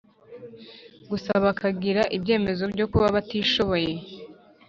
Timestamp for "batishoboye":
3.15-3.91